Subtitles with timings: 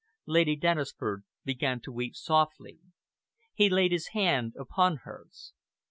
[0.25, 2.79] Lady Dennisford began to weep softly.
[3.53, 5.53] He laid his hand upon hers.